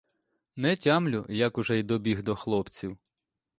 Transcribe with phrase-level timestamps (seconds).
[0.55, 2.97] Не тямлю, як уже й добіг до хлопців.